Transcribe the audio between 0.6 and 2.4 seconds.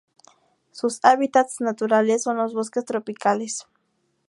Sus hábitats naturales son